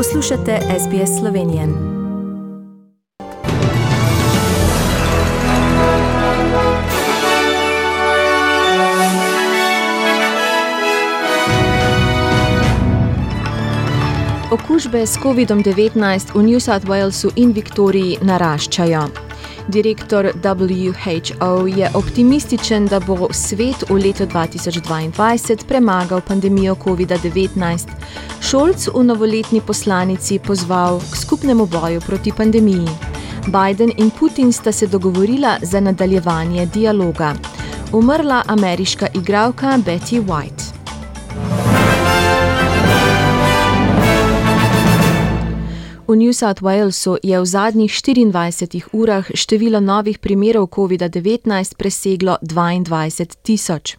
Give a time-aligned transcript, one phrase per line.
[0.00, 1.62] Poslušate SBS Slovenijo.
[14.52, 19.29] Okužbe s COVID-19 v New South Walesu in Viktoriji naraščajo.
[19.70, 27.86] Direktor WHO je optimističen, da bo svet v letu 2022 premagal pandemijo COVID-19.
[28.40, 32.88] Šolc v novoletni poslanici pozval k skupnemu boju proti pandemiji.
[33.46, 37.34] Biden in Putin sta se dogovorila za nadaljevanje dialoga.
[37.92, 40.69] Umrla ameriška igralka Betty White.
[46.10, 51.46] V New South Walesu je v zadnjih 24 urah število novih primerov COVID-19
[51.78, 53.94] preseglo 22 tisoč.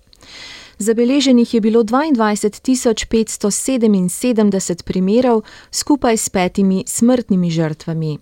[0.75, 2.59] Zabeleženih je bilo 22
[3.07, 8.19] 577 primerov, skupaj s petimi smrtnimi žrtvami.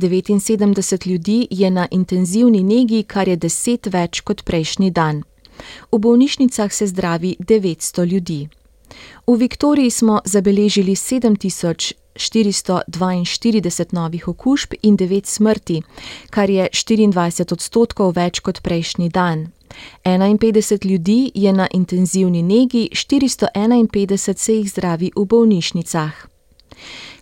[0.00, 5.22] 79 ljudi je na intenzivni negi, kar je deset več kot prejšnji dan.
[5.92, 8.48] V bolnišnicah se zdravi 900 ljudi.
[9.26, 11.94] V Viktoriji smo zabeležili 7000.
[12.18, 15.82] 442 novih okužb in 9 smrti,
[16.30, 19.48] kar je 24 odstotkov več kot prejšnji dan.
[20.04, 26.26] 51 ljudi je na intenzivni negi, 451 se jih zdravi v bolnišnicah.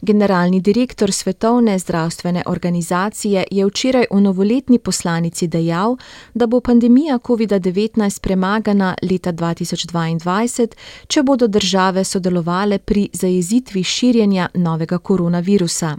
[0.06, 5.96] Generalni direktor Svetovne zdravstvene organizacije je včeraj v novoletni poslanici dejal,
[6.34, 10.68] da bo pandemija COVID-19 premagana leta 2022,
[11.06, 15.96] če bodo države sodelovale pri zajezitvi širjenja novega koronavirusa.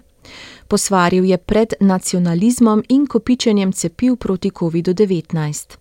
[0.67, 5.77] Posvaril je pred nacionalizmom in kopičenjem cepiv proti COVID-19.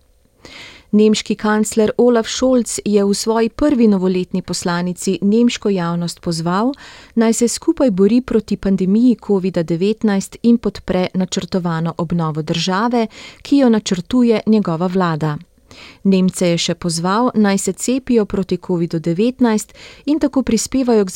[0.91, 6.71] Nemški kancler Olaf Scholz je v svoji prvi novoletni poslanici nemško javnost pozval,
[7.15, 13.07] naj se skupaj bori proti pandemiji COVID-19 in podpre načrtovano obnovo države,
[13.41, 15.37] ki jo načrtuje njegova vlada.
[16.03, 21.09] Nemce je še pozval, naj se cepijo proti COVID-19 in tako prispevajo k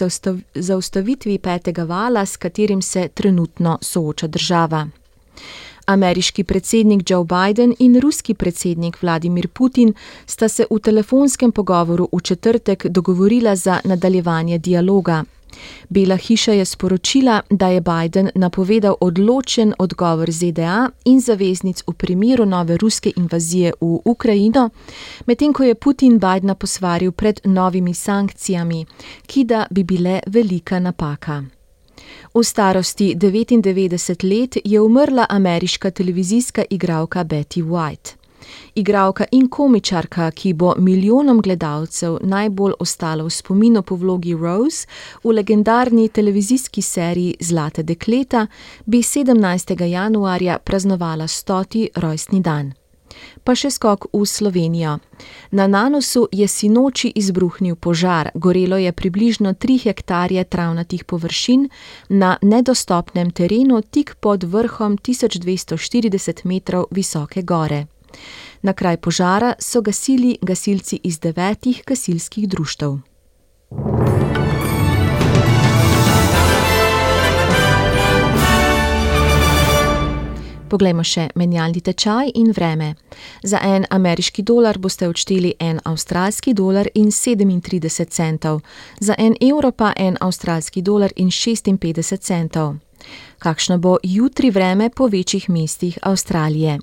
[0.56, 4.88] zaustavitvi petega vala, s katerim se trenutno sooča država.
[5.92, 9.94] Ameriški predsednik Joe Biden in ruski predsednik Vladimir Putin
[10.26, 15.24] sta se v telefonskem pogovoru v četrtek dogovorila za nadaljevanje dialoga.
[15.90, 22.46] Bela hiša je sporočila, da je Biden napovedal odločen odgovor ZDA in zaveznic v primeru
[22.46, 24.70] nove ruske invazije v Ukrajino,
[25.26, 28.86] medtem ko je Putin Bidna posvaril pred novimi sankcijami,
[29.28, 31.44] ki da bi bile velika napaka.
[32.34, 38.22] V starosti 99 let je umrla ameriška televizijska igralka Betty White.
[38.76, 44.88] Igralka in komičarka, ki bo milijonom gledalcev najbolj ostala v spominu po vlogi Rose
[45.24, 48.48] v legendarni televizijski seriji Zlate dekleta,
[48.86, 49.84] bi 17.
[49.86, 52.81] januarja praznovala stoti rojstni dan.
[53.44, 55.00] Pa še skok v Slovenijo.
[55.52, 61.70] Na Nanosu je sinoči izbruhnil požar, gorelo je približno 3 hektarje travnatih površin
[62.10, 67.86] na nedostopnem terenu tik pod vrhom 1240 metrov visoke gore.
[68.62, 73.11] Na kraj požara so gasili gasilci iz devetih gasilskih društev.
[80.72, 82.94] Poglejmo še menjalni tečaj in vreme.
[83.44, 88.62] Za en ameriški dolar boste odšteli en avstralski dolar in 37 centov,
[89.00, 92.78] za en evro pa en avstralski dolar in 56 centov.
[93.40, 96.80] Kakšno bo jutri vreme po večjih mestih Avstralije?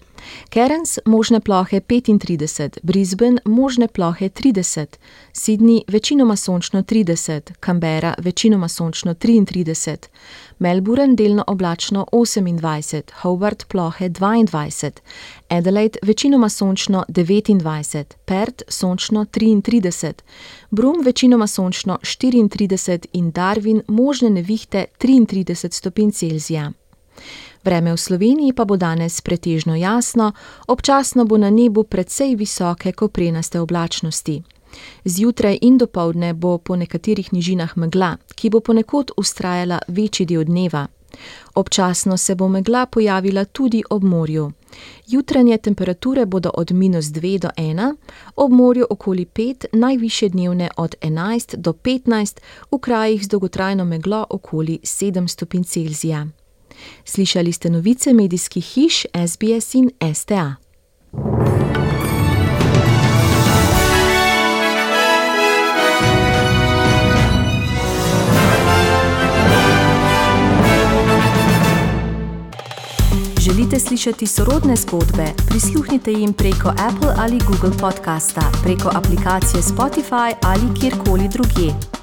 [0.50, 4.86] Cairns možne plohe 35, Brisbane možne plohe 30,
[5.32, 9.96] Sydney večinoma sončno 30, Canberra večinoma sončno 33,
[10.58, 14.90] Melbourne delno oblačno 28, Hobart plohe 22,
[15.48, 20.12] Adelaide večinoma sončno 29, Perth sončno 33,
[20.70, 26.72] Broome večinoma sončno 34 in Darwin možne nevihte 33 stopinj Celzija.
[27.64, 30.32] Vreme v Sloveniji pa bo danes pretežno jasno,
[30.66, 34.42] občasno bo na nebu precej visoke koprenaste oblačnosti.
[35.04, 40.86] Zjutraj in dopoledne bo po nekaterih nižinah megla, ki bo ponekod ustrajala večji del dneva.
[41.54, 44.52] Občasno se bo megla pojavila tudi ob morju.
[45.06, 47.94] Jutranje temperature bodo od minus 2 do 1,
[48.36, 52.40] ob morju okoli 5, najviše dnevne od 11 do 15,
[52.70, 56.26] v krajih z dolgotrajno meglo okoli 7 stopinj Celzija.
[57.04, 60.54] Slišali ste novice medijskih hiš SBS in STA.
[73.40, 75.24] Želite slišati sorodne zgodbe?
[75.48, 81.97] Prisluhnite jim preko Apple ali Google podcasta, preko aplikacije Spotify ali kjerkoli drugje.